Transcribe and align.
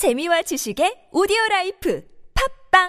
재미와 0.00 0.40
지식의 0.48 1.12
오디오 1.12 1.36
라이프. 1.50 2.00
팝빵 2.32 2.88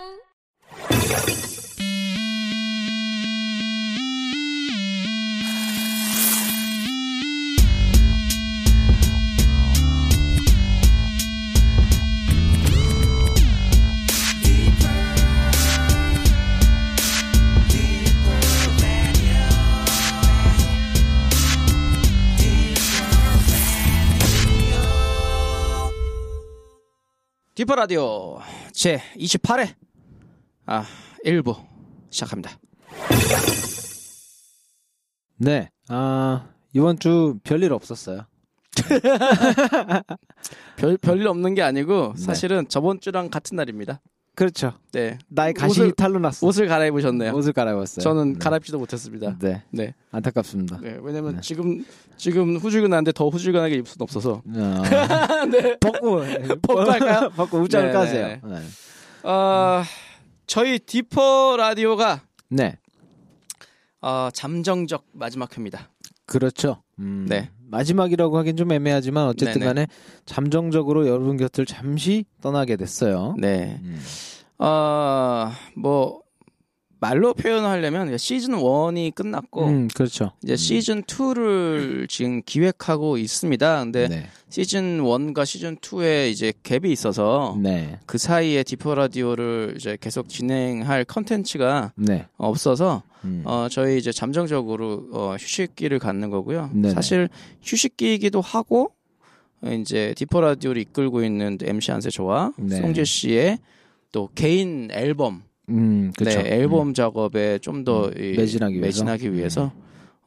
디퍼 27.61 27.75
라디오 27.75 28.39
제 28.71 28.99
28회 29.17 29.75
아 30.65 30.83
1부 31.23 31.63
시작합니다. 32.09 32.57
네. 35.37 35.69
아, 35.87 36.49
이번 36.73 36.97
주 36.97 37.37
별일 37.43 37.71
없었어요. 37.73 38.25
별 40.75 40.97
별일 40.97 41.27
없는 41.27 41.53
게 41.53 41.61
아니고 41.61 42.13
네. 42.15 42.23
사실은 42.23 42.67
저번 42.67 42.99
주랑 42.99 43.29
같은 43.29 43.57
날입니다. 43.57 44.01
그렇죠. 44.41 44.73
네. 44.91 45.19
나의 45.27 45.53
가시 45.53 45.81
옷을- 45.81 45.95
탈로 45.95 46.17
났어. 46.17 46.47
옷을 46.47 46.65
갈아입으셨네요. 46.67 47.31
옷을 47.33 47.53
갈아입었어요. 47.53 48.01
저는 48.01 48.33
네. 48.33 48.39
갈아입지도 48.39 48.79
못했습니다. 48.79 49.37
네. 49.39 49.61
네. 49.69 49.93
안타깝습니다. 50.09 50.79
네. 50.81 50.97
왜냐면 50.99 51.35
네. 51.35 51.41
지금 51.41 51.85
지금 52.17 52.55
후줄근한데 52.57 53.11
더 53.11 53.29
후줄근하게 53.29 53.75
입을 53.75 53.85
수는 53.85 54.03
없어서. 54.03 54.41
어, 54.43 54.81
네. 55.51 55.77
벗고 55.79 56.21
벗고 56.63 56.79
할까요? 56.91 57.29
벗고 57.37 57.59
우장을 57.59 57.85
네, 57.85 57.93
까세요. 57.93 58.27
네. 58.29 58.41
네. 58.43 58.55
아 59.21 59.83
저희 60.47 60.79
디퍼 60.79 61.55
라디오가 61.59 62.21
네. 62.49 62.77
어, 64.01 64.29
잠정적 64.33 65.05
마지막 65.11 65.55
회입니다. 65.55 65.91
그렇죠. 66.25 66.81
음, 66.97 67.27
네. 67.29 67.51
마지막이라고 67.69 68.37
하긴 68.39 68.57
좀 68.57 68.71
애매하지만 68.71 69.27
어쨌든 69.27 69.53
네네. 69.61 69.65
간에 69.65 69.87
잠정적으로 70.25 71.07
여러분 71.07 71.37
곁을 71.37 71.65
잠시 71.65 72.25
떠나게 72.41 72.75
됐어요. 72.75 73.35
네. 73.37 73.79
음. 73.83 74.01
어, 74.61 75.51
뭐 75.75 76.21
말로 76.99 77.33
표현하려면 77.33 78.15
시즌 78.19 78.53
1이 78.53 79.15
끝났고 79.15 79.65
음, 79.65 79.87
그렇죠. 79.87 80.33
이제 80.43 80.55
시즌 80.55 81.01
2를 81.01 82.07
지금 82.07 82.43
기획하고 82.45 83.17
있습니다. 83.17 83.83
근데 83.83 84.07
네. 84.07 84.27
시즌 84.49 84.99
1과 85.01 85.43
시즌 85.43 85.77
2에 85.77 86.29
이제 86.29 86.53
갭이 86.61 86.85
있어서 86.91 87.57
네. 87.59 87.97
그 88.05 88.19
사이에 88.19 88.61
디퍼 88.61 88.93
라디오를 88.93 89.73
이제 89.77 89.97
계속 89.99 90.29
진행할 90.29 91.03
컨텐츠가 91.05 91.93
네. 91.95 92.27
없어서 92.37 93.01
음. 93.23 93.41
어 93.45 93.67
저희 93.67 93.97
이제 93.97 94.11
잠정적으로 94.11 95.07
어 95.11 95.35
휴식기를 95.39 95.97
갖는 95.97 96.29
거고요. 96.29 96.69
네네. 96.71 96.93
사실 96.93 97.29
휴식기이기도 97.63 98.41
하고 98.41 98.91
이제 99.81 100.13
디퍼 100.15 100.39
라디오를 100.39 100.79
이끌고 100.83 101.23
있는 101.23 101.57
MC 101.59 101.93
안세조와 101.93 102.53
네. 102.57 102.79
송재 102.79 103.05
씨의 103.05 103.57
또 104.11 104.29
개인 104.35 104.89
앨범 104.91 105.43
음, 105.69 106.11
그렇죠. 106.17 106.41
네, 106.41 106.49
앨범 106.55 106.93
작업에 106.93 107.59
좀더 107.59 108.11
음, 108.15 108.33
매진하기 108.37 108.75
위해서? 108.75 108.85
매진하기 108.85 109.33
위해서 109.33 109.71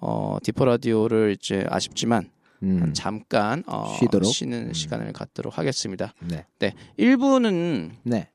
어, 0.01 0.39
디퍼 0.43 0.65
라디오를 0.65 1.37
이제 1.39 1.65
아쉽지만 1.69 2.31
음. 2.63 2.83
음. 2.83 2.95
잠깐 2.95 3.63
어, 3.67 3.95
쉬도록? 3.99 4.27
쉬는 4.27 4.69
음. 4.69 4.73
시간을 4.73 5.13
갖도록 5.13 5.59
하겠습니다. 5.59 6.15
네. 6.27 6.47
네, 6.59 6.75
1부는 6.99 7.91
네. 8.05 8.29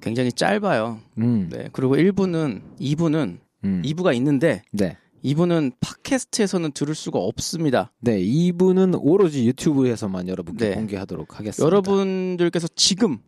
굉장히 0.00 0.32
짧아요. 0.32 1.00
음. 1.18 1.48
네, 1.50 1.68
그리고 1.72 1.96
1부는 1.96 2.62
2부는 2.80 3.38
음. 3.64 3.82
2부가 3.84 4.14
있는데 4.16 4.62
네. 4.72 4.96
2부는 5.24 5.72
팟캐스트에서는 5.80 6.70
들을 6.72 6.94
수가 6.94 7.18
없습니다. 7.18 7.92
네, 8.00 8.20
2부는 8.20 8.98
오로지 9.02 9.46
유튜브에서만 9.46 10.28
여러분께 10.28 10.68
네. 10.68 10.74
공개하도록 10.76 11.38
하겠습니다. 11.38 11.64
여러분들께서 11.64 12.68
지금 12.76 13.18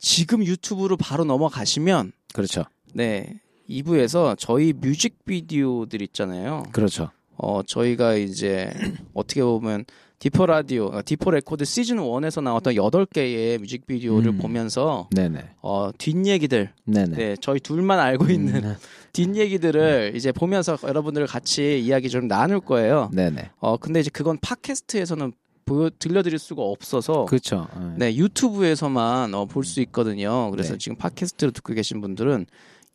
지금 0.00 0.44
유튜브로 0.44 0.96
바로 0.96 1.24
넘어가시면 1.24 2.12
그렇죠. 2.32 2.64
네, 2.94 3.40
2부에서 3.68 4.34
저희 4.38 4.72
뮤직비디오들 4.72 6.02
있잖아요. 6.02 6.64
그렇죠. 6.72 7.10
어, 7.36 7.62
저희가 7.62 8.14
이제 8.14 8.70
어떻게 9.14 9.42
보면 9.42 9.84
디퍼 10.18 10.44
라디오, 10.44 10.90
아, 10.92 11.00
디퍼 11.00 11.30
레코드 11.30 11.64
시즌 11.64 11.96
1에서 11.96 12.42
나왔던 12.42 12.74
8개의 12.74 13.58
뮤직비디오를 13.58 14.32
음. 14.32 14.38
보면서 14.38 15.08
네네. 15.14 15.52
어, 15.62 15.90
뒷얘기들, 15.96 16.72
네네. 16.84 17.16
네, 17.16 17.36
저희 17.40 17.58
둘만 17.58 17.98
알고 17.98 18.26
있는 18.26 18.64
음, 18.64 18.76
뒷얘기들을 19.14 20.12
이제 20.14 20.30
보면서 20.30 20.76
여러분들 20.82 21.26
같이 21.26 21.80
이야기 21.80 22.10
좀 22.10 22.28
나눌 22.28 22.60
거예요. 22.60 23.10
네네. 23.14 23.50
어, 23.60 23.78
근데 23.78 24.00
이제 24.00 24.10
그건 24.12 24.36
팟캐스트에서는 24.42 25.32
보여, 25.70 25.90
들려드릴 25.98 26.38
수가 26.38 26.62
없어서 26.62 27.24
그렇죠. 27.26 27.68
네, 27.96 28.14
유튜브에서만 28.16 29.32
어, 29.34 29.44
볼 29.46 29.64
수 29.64 29.80
있거든요. 29.82 30.50
그래서 30.50 30.72
네. 30.72 30.78
지금 30.78 30.96
팟캐스트로 30.96 31.52
듣고 31.52 31.74
계신 31.74 32.00
분들은 32.00 32.46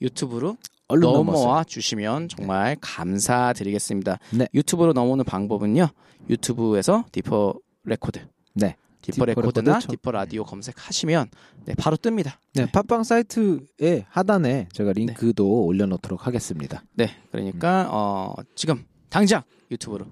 유튜브로 0.01 0.57
얼른 0.87 1.01
넘어와 1.01 1.23
넘어와. 1.23 1.63
주시면 1.63 2.27
정말 2.29 2.75
감사드리겠습니다. 2.81 4.19
네. 4.33 4.47
유튜브로 4.53 4.93
넘어오는 4.93 5.23
방법은요. 5.23 5.87
유튜브에서 6.29 7.05
디퍼 7.11 7.53
레코드. 7.85 8.19
네. 8.53 8.75
디퍼 9.01 9.13
디퍼 9.15 9.25
레코드나 9.25 9.71
레코드 9.73 9.85
쳐- 9.85 9.91
디퍼 9.91 10.11
라디오 10.11 10.43
검색하시면 10.43 11.29
네, 11.65 11.75
바로 11.75 11.95
뜹니다. 11.95 12.33
네, 12.55 12.65
팟빵 12.71 13.03
사이트의 13.03 14.05
하단에 14.09 14.67
제가 14.73 14.93
링크도 14.93 15.65
올려놓도록 15.65 16.25
하겠습니다. 16.27 16.83
네. 16.95 17.09
그러니까 17.31 17.87
어, 17.91 18.33
지금 18.55 18.83
당장 19.09 19.43
유튜브로 19.71 20.05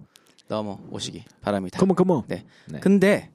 넘어오시기 0.48 1.24
바랍니다. 1.42 1.80
컴온 1.80 1.96
컴온. 1.96 2.24
네. 2.28 2.46
네. 2.68 2.80
근데 2.80 3.32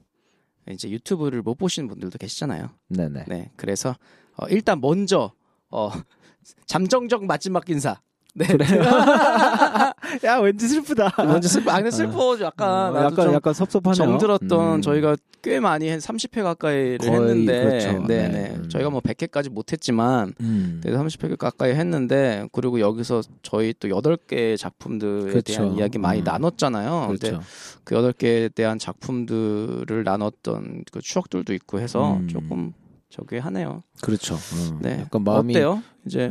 이제 0.69 0.89
유튜브를 0.89 1.41
못 1.41 1.55
보시는 1.55 1.87
분들도 1.89 2.17
계시잖아요. 2.17 2.69
네네. 2.89 3.25
네. 3.27 3.51
그래서 3.55 3.95
어, 4.37 4.47
일단 4.47 4.79
먼저 4.81 5.33
어, 5.69 5.91
잠정적 6.67 7.25
마지막 7.25 7.69
인사. 7.69 8.01
네. 8.35 8.45
야 10.25 10.37
왠지 10.37 10.67
슬프다. 10.67 11.13
먼저 11.17 11.47
슬퍼. 11.47 11.71
아, 11.71 11.75
근데 11.75 11.91
슬퍼. 11.91 12.37
약간 12.41 12.95
어, 12.95 12.99
약간 13.05 13.25
좀 13.25 13.33
약간 13.33 13.53
섭섭하네요. 13.53 13.95
정들었던 13.95 14.75
음. 14.77 14.81
저희가 14.81 15.15
꽤 15.41 15.59
많이 15.59 15.89
한 15.89 15.99
30회 15.99 16.43
가까이를 16.43 16.97
거의 16.99 17.11
했는데 17.11 17.63
그렇죠. 17.63 17.91
네, 18.07 18.27
네. 18.27 18.27
네. 18.27 18.55
음. 18.55 18.69
저희가 18.69 18.89
뭐 18.89 19.01
100회까지 19.01 19.49
못 19.49 19.71
했지만 19.71 20.33
음. 20.41 20.79
그래도 20.83 21.01
30회 21.01 21.37
가까이 21.37 21.73
했는데 21.73 22.47
그리고 22.51 22.79
여기서 22.79 23.21
저희 23.41 23.73
또 23.79 23.87
8개의 23.87 24.57
작품들에 24.57 25.31
그렇죠. 25.31 25.41
대한 25.53 25.73
이야기 25.75 25.97
많이 25.97 26.19
음. 26.19 26.23
나눴잖아요. 26.25 27.07
근데 27.09 27.29
그렇죠. 27.29 27.45
그 27.83 27.95
8개에 27.95 28.53
대한 28.53 28.79
작품들을 28.79 30.03
나눴던 30.03 30.83
그 30.91 31.01
추억들도 31.01 31.53
있고 31.53 31.79
해서 31.79 32.17
음. 32.17 32.27
조금 32.27 32.73
저기 33.09 33.37
하네요. 33.37 33.81
그렇죠. 34.01 34.35
음. 34.35 34.79
네. 34.81 34.99
약간 35.01 35.23
마음이 35.23 35.53
어때요? 35.55 35.81
이제 36.05 36.29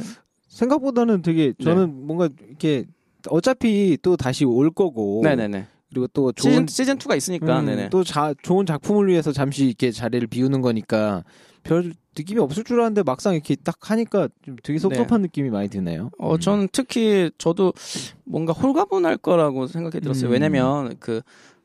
생각보다는 0.49 1.23
되게 1.23 1.53
네. 1.59 1.65
저는 1.65 2.07
뭔가 2.07 2.29
이렇게 2.47 2.87
어차피 3.29 3.99
또 4.03 4.17
다시 4.17 4.45
올 4.45 4.71
거고 4.71 5.21
네네네. 5.25 5.67
그리고 5.91 6.07
또 6.09 6.33
좋은 6.33 6.67
시즌 6.67 6.67
시즌 6.67 6.99
2가 6.99 7.17
있으니까 7.17 7.61
음. 7.61 7.89
또 7.91 8.05
자, 8.05 8.35
좋은 8.43 8.67
작품을 8.67 9.09
위해서 9.09 9.33
잠시 9.33 9.67
이렇게 9.67 9.91
자리를 9.91 10.27
비우는 10.29 10.61
거니까 10.61 11.25
별 11.63 11.93
느낌이 12.17 12.41
없을 12.41 12.65
줄 12.65 12.81
알았는데 12.81 13.05
막상 13.05 13.35
이렇게 13.35 13.55
딱 13.57 13.91
하니까 13.91 14.29
좀 14.43 14.57
되게 14.63 14.79
섭섭한 14.79 15.23
느낌이 15.23 15.51
많이 15.51 15.69
드네요. 15.69 16.11
어, 16.19 16.35
음. 16.35 16.41
저는 16.41 16.69
특히 16.73 17.31
저도 17.39 17.73
뭔가 18.25 18.53
홀가분할 18.53 19.19
거라고 19.19 19.67
생각이 19.67 20.01
들었어요. 20.01 20.31
음. 20.31 20.33
왜냐면 20.33 20.97
그 20.99 21.21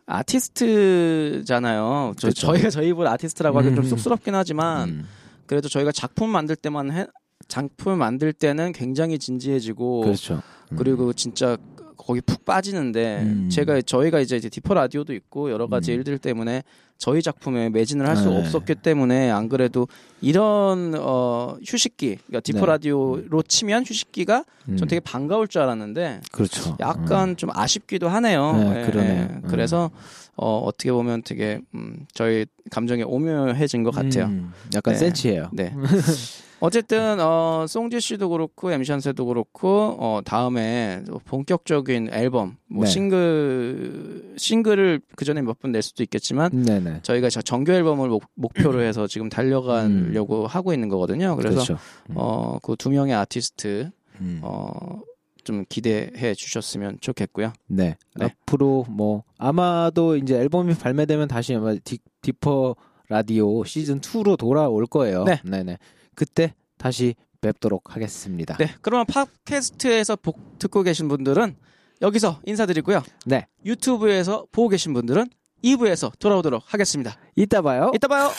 아티스트잖아요. 0.05 2.13
저. 2.17 2.31
저희가 2.31 2.69
저희 2.69 2.89
입으로 2.89 3.07
아티스트라고 3.07 3.57
하기 3.59 3.75
좀 3.75 3.79
음. 3.79 3.89
쑥스럽긴 3.89 4.35
하지만 4.35 4.89
음. 4.89 5.07
그래도 5.45 5.69
저희가 5.69 5.91
작품 5.91 6.29
만들 6.29 6.55
때만 6.55 6.91
해, 6.91 7.07
작품 7.47 7.99
만들 7.99 8.33
때는 8.33 8.71
굉장히 8.71 9.19
진지해지고 9.19 10.01
그렇죠. 10.01 10.41
음. 10.71 10.77
그리고 10.77 11.13
진짜 11.13 11.57
거기 11.97 12.21
푹 12.21 12.43
빠지는데 12.43 13.21
음. 13.21 13.49
제가 13.49 13.81
저희가 13.81 14.19
이제 14.19 14.37
디퍼 14.39 14.73
라디오도 14.73 15.13
있고 15.13 15.51
여러 15.51 15.67
가지 15.67 15.91
음. 15.93 15.97
일들 15.97 16.17
때문에 16.17 16.63
저희 16.97 17.21
작품에 17.21 17.69
매진을 17.69 18.07
할수 18.07 18.29
네. 18.29 18.37
없었기 18.39 18.75
때문에 18.75 19.29
안 19.29 19.49
그래도 19.49 19.87
이런 20.21 20.95
어 20.97 21.57
휴식기 21.65 22.17
그러니까 22.27 22.39
디퍼 22.41 22.59
네. 22.61 22.65
라디오로 22.65 23.43
치면 23.43 23.85
휴식기가 23.85 24.45
음. 24.69 24.77
전 24.77 24.87
되게 24.87 24.99
반가울 24.99 25.47
줄 25.47 25.61
알았는데 25.61 26.21
그렇죠. 26.31 26.77
약간 26.79 27.35
좀 27.37 27.49
아쉽기도 27.53 28.09
하네요. 28.09 28.53
네, 28.53 28.81
예, 28.81 28.85
그러네요. 28.85 29.13
예. 29.13 29.35
음. 29.35 29.41
그래서 29.47 29.89
어, 30.35 30.59
어떻게 30.59 30.91
보면 30.91 31.23
되게 31.23 31.59
음, 31.75 32.05
저희 32.13 32.45
감정이 32.71 33.03
오묘해진 33.03 33.83
것 33.83 33.91
같아요. 33.91 34.25
음, 34.25 34.51
약간 34.73 34.93
네. 34.93 34.99
센치해요. 34.99 35.49
네. 35.53 35.73
어쨌든 36.65 37.19
어 37.19 37.65
송지 37.67 37.99
씨도 37.99 38.29
그렇고 38.29 38.71
엠션세도 38.71 39.25
그렇고 39.25 39.97
어 39.99 40.21
다음에 40.23 41.03
본격적인 41.25 42.09
앨범 42.13 42.55
뭐 42.67 42.85
네. 42.85 42.89
싱글 42.89 44.33
싱글을 44.37 45.01
그 45.17 45.25
전에 45.25 45.41
몇번낼 45.41 45.81
수도 45.81 46.03
있겠지만 46.03 46.51
네네. 46.63 46.79
네. 46.79 46.99
저희가 47.03 47.29
저 47.29 47.41
정규 47.41 47.73
앨범을 47.73 48.07
목, 48.35 48.53
표로 48.53 48.81
해서 48.81 49.07
지금 49.07 49.27
달려가려고 49.27 50.47
하고 50.47 50.71
있는 50.71 50.87
거거든요. 50.87 51.35
그래서 51.35 51.55
그렇죠. 51.55 51.77
어, 52.15 52.59
그 52.63 52.77
두 52.77 52.89
명의 52.89 53.13
아티스트 53.13 53.91
음. 54.21 54.39
어, 54.41 55.01
좀 55.43 55.65
기대해 55.67 56.33
주셨으면 56.33 56.97
좋겠고요. 57.01 57.51
네. 57.67 57.97
네. 58.15 58.25
앞으로 58.25 58.85
뭐 58.89 59.23
아마도 59.37 60.15
이제 60.15 60.35
앨범이 60.37 60.75
발매되면 60.75 61.27
다시 61.27 61.55
아마 61.55 61.75
디, 61.83 61.97
디퍼 62.21 62.77
라디오 63.09 63.65
시즌 63.65 63.99
2로 63.99 64.37
돌아올 64.37 64.85
거예요. 64.85 65.25
네. 65.25 65.41
네네. 65.43 65.77
그때 66.15 66.53
다시 66.77 67.15
뵙도록 67.41 67.95
하겠습니다. 67.95 68.55
네, 68.57 68.73
그러면 68.81 69.05
팟캐스트에서 69.05 70.15
복, 70.15 70.59
듣고 70.59 70.83
계신 70.83 71.07
분들은 71.07 71.55
여기서 72.01 72.39
인사드리고요. 72.45 73.03
네. 73.25 73.47
유튜브에서 73.65 74.45
보고 74.51 74.69
계신 74.69 74.93
분들은 74.93 75.27
2부에서 75.63 76.11
돌아오도록 76.19 76.73
하겠습니다. 76.73 77.15
이따 77.35 77.61
봐요. 77.61 77.91
이따 77.95 78.07
봐요. 78.07 78.29